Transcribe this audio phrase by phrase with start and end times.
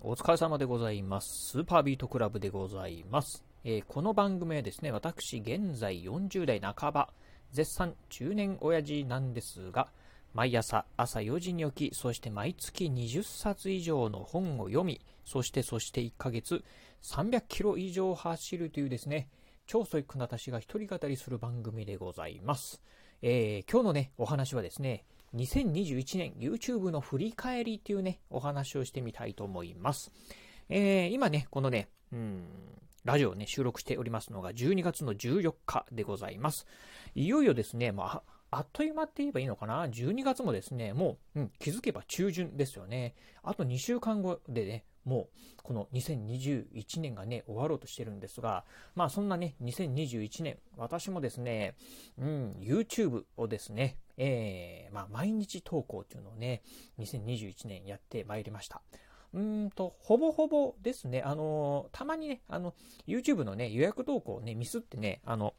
[0.00, 1.50] お疲れ様でございます。
[1.50, 3.44] スーパービートクラブでございます。
[3.64, 7.08] えーこの番組はですね、私、現在40代半ば、
[7.50, 9.88] 絶賛中年親父なんですが、
[10.34, 16.62] 毎朝朝4時に起き、そして毎月20冊以上の本を読み、そしてそして1ヶ月
[17.02, 19.28] 300キロ以上走るというですね、
[19.66, 22.80] 超ソイックな私が一人語りする番組でございます。
[23.20, 25.02] えー今日のね、お話はですね、
[25.34, 30.10] 2021年 YouTube の振り返りっていうね、お話をしてみたいと思います。
[30.68, 32.44] えー今ね、このね、うん、
[33.04, 36.66] ラジオをね、収録しておりますのが12月の14日でございます。
[37.14, 43.14] いよいよですね、まあ、あっという間って言えばいいのかな ?12 月もですね、もう、うん、気づけば中旬ですよね。
[43.42, 51.76] あと2週間後でね、もう、この2021年がね、終わろうとしてるんですが、まあそんなね、2021年、私もですね、
[52.18, 56.62] うん、YouTube をですね、えー、まあ毎日投稿というのをね、
[56.98, 58.82] 2021年やってまいりました。
[59.32, 62.74] うんと、ほぼほぼですね、あのたまにね、あの、
[63.06, 65.54] YouTube のね、予約投稿をね、ミスってね、あの、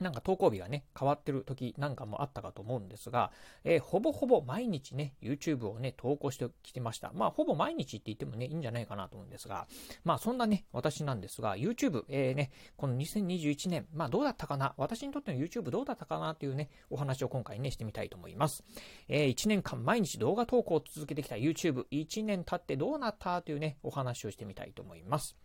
[0.00, 3.30] なんか投稿日がね、変わってる時なんかもあったかと思うんですが、
[3.64, 7.12] えーほぼほぼ毎日ね、YouTube をね、投稿してきてました。
[7.14, 9.66] まあ、ほぼ毎日って言ってもね、いいんじゃないかなと思うんですが、
[10.04, 14.74] まあ、そんなね、私なんですが、YouTube、えーね、この2021年、まあ、どうだったかな？
[14.76, 18.64] 私にとっての YouTube どうだったかなというね、お話を今回ね、してみたいと思います。
[19.08, 25.36] えー1年間毎日動画投稿を続けてきた YouTube、1年経ってどうなったというね、お話をしてみたいと思います。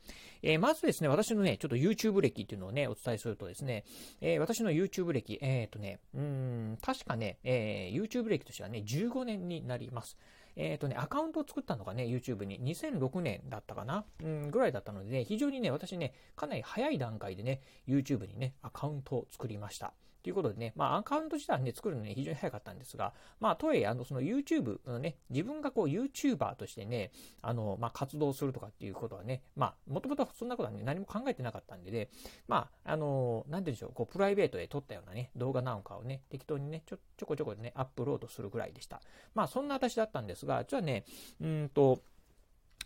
[0.41, 3.83] えまずですね、私のね、ちょっと YouTube 歴っていうのをね、お伝えするとですね、
[4.21, 10.17] え私の YouTube 歴、えっ、とね、うん、確かね、えー YouTube 歴としてはね、15年になります。
[10.55, 19.93] えっ、とね、アカウントを作ったのがね、YouTube に2006年だったかな、うん、ぐらいだったので、ね、非常にね、私ね、かなり早い段階でね、YouTube にね、アカウントを作りました。
[20.23, 32.09] ということでね、まあ、アカウント自体ね、作るのね、非常に早かったんですが、まあ、とはいえ、あの、その YouTube のね、自分がこう、YouTuber としてね、あの、まあ、活動するとかっていうことはね、まあ、もともとそんなことはね、何も考えてなかったんでね、
[32.47, 39.01] まあ、あの、なんて言うんでしょう、こう、プライベートで撮ったようなね、動画なんかをね、適当にね、ちょ、ちょこちょこでね、アップロードするぐらいでした。
[39.33, 41.05] まあ、そんな私だったんですが、実はね、
[41.39, 42.03] うーんと、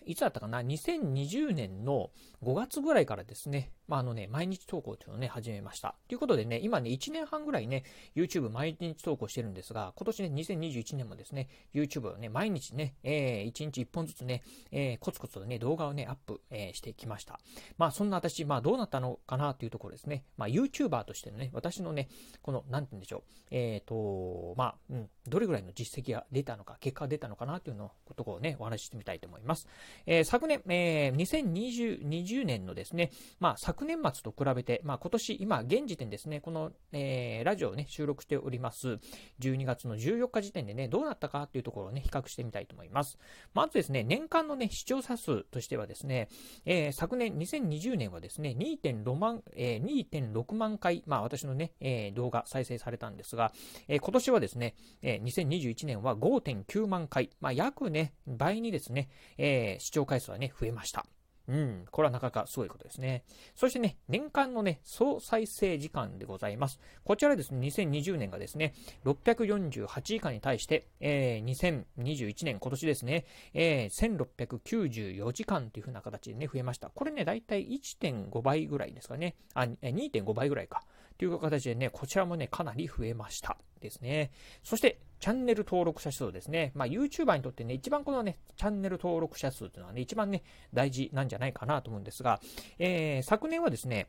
[0.06, 2.12] いつだったかな ?2020 年の
[2.44, 5.96] 5月ぐらいからですね、まあ、あのね、毎日投稿っていうのをね、始めました。
[6.08, 7.84] ということでね、今ね、1年半ぐらいね、
[8.16, 17.40] YouTube 毎日投稿してるんですが、今年ね、2021年もですね、YouTube をね、毎日ね、えー、1日1本ずつね、えー、コツコツとね、動画をね、アップ、えーしてきました。
[17.78, 20.26] まあ、そんな私、まあ、どうなったのかなというところですね。
[20.38, 22.10] まあ、YouTuber としてのね、私のね、
[22.42, 29.68] この、なんて言うんでしょう、えっ、と、まあ、うん、どれぐらいの実績が出たのか、結果が出たのかなというのところをね、お話ししてみたいと思います。
[30.06, 39.00] えー昨年、えー2020年のですね、まあ、昨年末と比べて、まあ、今年、今、現時点ですね、この、えーラジオをね、収録しております、
[39.40, 43.18] 12月の14日時点でね、どうなったかというところをね、比較してみたいと思います。
[43.54, 46.30] まずですね、年間のね、視聴者数としてはですね、
[46.66, 53.52] えー昨年、2020年はですね、2.6万、えー2.6万回、まあ、私のね、えー動画再生されたんですが、
[53.88, 61.06] えー今年はですね、えー2021年は5.9万回、まあ、約ね、倍にですね、えー視聴回数はね、増えました。
[61.48, 63.24] うん、これはなかなかすごいことですね。
[63.56, 66.80] そしてね、年間のね、総再生時間でございます。
[67.04, 68.74] こちらですね、2020年がですね、
[69.06, 76.90] 648時間に対して、えー2021年、今年ですね、えー1694時間というふうな形でね、増えました。
[76.90, 79.36] これね、だいたい1.5倍ぐらいですかね。
[79.54, 80.84] あ、え2.5倍ぐらいか。
[81.18, 83.58] という形でね、こちらもね、かなり増えました。
[83.80, 84.32] ですね。
[84.64, 86.72] そして、チャンネル登録者数ですね。
[86.76, 92.40] まあ、YouTuber にとってね、一番このね、チャンネル登録者数っていうのはね、一番ね、大事なんじゃないかなと思うんですが、
[92.78, 94.06] えー昨年はですね、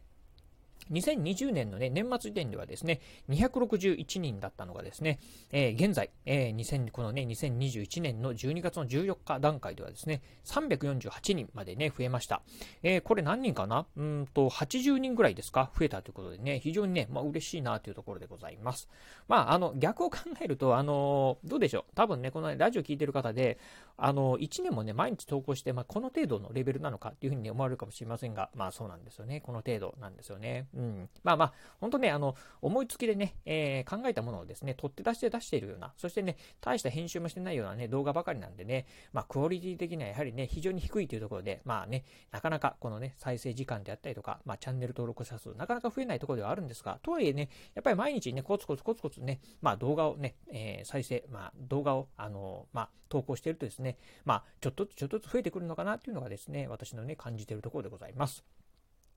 [0.92, 3.00] 2020年のね、年末時点ではですね、
[3.30, 5.18] 261人だったのがですね、
[5.50, 12.42] えー現在、えー2000このね、2021年の12月の14日段階ではですね、348人までね、増えました。
[12.82, 13.86] えーこれ何人かな？
[13.96, 15.70] うんと、80人ぐらいですか？
[15.78, 18.88] 増えたということでね、非常にね、まあ嬉しいなというところでございます。
[19.28, 21.94] まあ、あの、逆を考えると、あのどうでしょう？
[21.94, 23.58] 多分ね、このラジオ聞いてる方で、
[23.96, 29.40] あの、1年もね、毎日投稿して、まあ、この程度のレベルなのかっていうふうにね思われるかもしれませんが、まあ、そうなんですよね。
[29.40, 30.65] この程度なんですよね。
[30.74, 31.08] うん。
[31.22, 58.44] まあまあ、本当ね、あの、思いつきでね、えー考えたものをですね、取って出して出しているような、そしてね、大した編集もしてないようなね、動画ばかりなんでね、まあ、クオリティ的にはやはりね、非常に低いというところで、まあね、なかなかこのね、再生時間であったりとか、まあ、チャンネル登録者数、なかなか増えないところではあるんですが、とはいえね、やっぱり毎日ね、コツコツコツコツね、まあ、動画をね、えー再生、まあ、動画を、あのまあ、投稿しているとですね、まあ、ちょっとずつちょっとずつ増えてくるのかなっていうのがですね、私のね、感じているところでございます。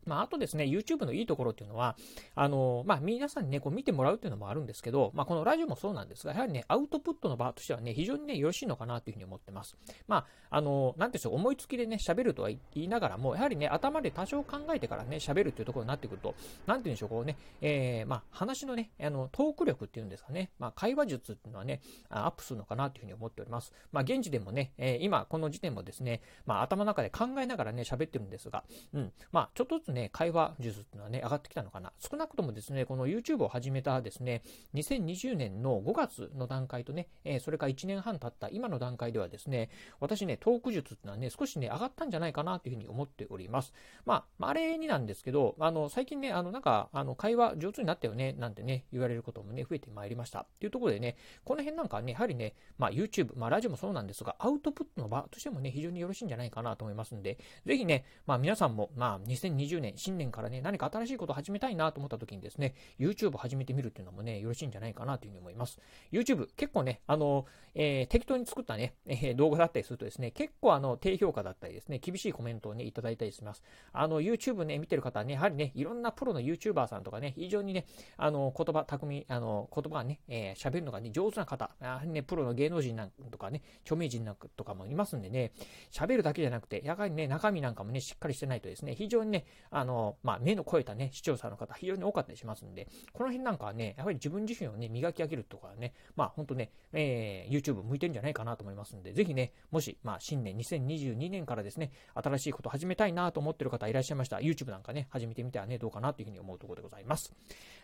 [0.09, 1.95] まあ、あとですね、YouTube のいいところっていうのは、
[2.35, 9.77] あの、まあ、皆さんにね、こう見てもらうっていうのもあるんですけど、まあ、このラジオもそうなんですが、やはりね、アウトプットの場としてはね、非常にね、よろしいのかなというふうに思ってます。
[10.07, 16.33] まあ、あの、なんていうんでしょう、思いつきでね、喋るとは言いながらも、やはりね、頭で多少考えてからね、喋るっていうところになってくると、
[16.65, 23.73] なんていうんでしょう、こうね、えー、まあ、話のね、あの、トーク力っていうんですかね、まあ、会話術っていうのはね、アップするのかなというふうに思っております。
[23.91, 28.63] まあ、現時でもね、えー、今、この時点もですね、まあ、頭の中で考えながらね、喋ってるんですが、
[28.93, 31.91] うん、まあ、ちょっとずつね、ね会話術っていうのはね、上がってきたのかな。
[31.99, 34.41] 少なくともですね、この YouTube を始めたですね、
[34.73, 39.69] 2020年の5月の段階とね、えー、それから1年半経った今の段階ではですね、
[39.99, 43.73] 私ね、トーク術っていうのはね、少しね、上がったんじゃないかなというふうに思っております。
[44.05, 50.41] まあ、あれになんですけど、あの、最近ね、あの、なんか、あの、会話上手になったよね、なんてね、言われることもね、増えてまいりました。
[50.41, 65.79] っていうところでね、この辺なんかね、やはりね、まあ、YouTube、まあ、ラジオもそうなんですが、アウトプットの場としてもね、非常によろしいんじゃないかなと思いますんで、ぜひね、まあ、皆さんも、まあ、2020年、新年からね、何か新しいことを始めたいなと思った時にですね、YouTube 始めてみるっていうのもね、よろしいんじゃないかなというふうに思います。
[66.11, 67.45] YouTube、結構ね、あの、
[67.75, 73.63] えー、適当に作ったね、えー、動画だったりするとですね、結構あの、低評価だったりですね、厳しいコメントをね、いただいたりします。
[73.93, 77.85] あの、YouTube ね、見てる方はね、やはりね、いろんなプロの YouTuber さんとかね、非常にね、
[78.17, 85.51] あの、言葉、巧み、あの、言葉がね、えー、喋るのがね、上手な方、やはりね、プロの芸能人なんとかね、著名人なんかとかもいますんでね、
[85.91, 104.41] 喋るだけじゃなくて、やはりね、中身なんかもね、しっかりしてないとですね、非常にね、あの、まあ、目の超えたね、視聴者の方、非常に多かったりしますんで、この辺なんかはね、やはり自分自身をね、磨き上げるとかね、まあ、ほんとね、えー、YouTube 向いてるんじゃないかなと思いますんで、ぜひね、もし、まあ、新年2022年からですね、新しいこと始めたいなと思ってる方いらっしゃいましたら。
[104.41, 107.33] YouTube なんかね、始めてみてはね、どうかなというふうに思うところでございます。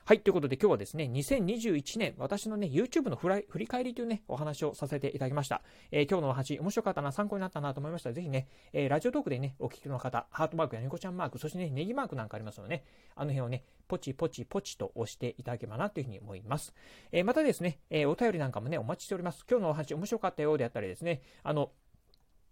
[0.06, 5.64] はい、ということで今日はですね、2021年、私のね、YouTube の振り返りというね、お話をさせていただきました。
[5.92, 12.84] えー、今日のお話、面白かったな、参考になったなと思いましたら、ぜひね、えー、ラジオトークでね、お聞きの方、ハートマークや猫ちゃんマーク、そしてね、ネギマークなんかありますのでね、
[13.16, 16.74] あの辺をね、ポチポチポチと押していただければなというふうに思います。
[17.12, 19.46] えー、またですね、えお便りなんかもね、お待ちしております。
[19.50, 21.72] 今日のお話面白かったようであったりですね、あの、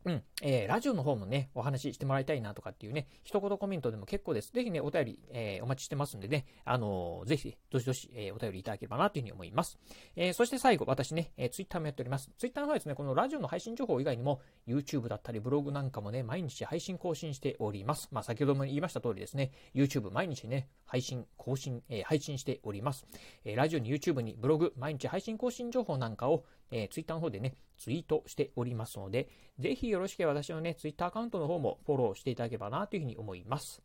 [0.06, 0.24] うん。
[0.42, 4.52] えー、ラジオの方もね、お話ししてもらいたいなとかっていうね、一言コメントでも結構です。
[4.52, 9.80] ぜひね、お便り、えー、お待ちしてますんでね、あのー、ぜひ、どしどし、えー、お便りいただければなというふうに思います。
[10.16, 12.30] えー、そして最後、私ね、えー、ツイッターもやっております。
[12.38, 18.10] ツイッターの方はですね、このラジオの配信情報以外にも、YouTube だったりブログなんかもね、毎日配信更新しております。
[18.12, 23.06] まあ、先ほども言いました通りですね、YouTube 毎日ね、配信、更新、えー、配信しております。
[23.46, 29.30] えー、ラジオに YouTube にブログ、毎日配信更新情報なんかを、えー、ツイッターの方でね、ツイートしておりますので、
[29.60, 33.82] ぜひよろしければ私のね、ツイッターアカウントの方もフォローしていただければなというふうに思います。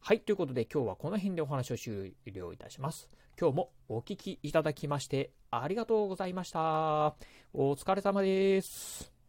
[0.00, 3.08] はい、ということで今日はこの辺でお話を終了いたします。
[3.38, 7.14] 今日もお聴きいただきましてありがとうございました。
[7.52, 9.19] お疲れ様です。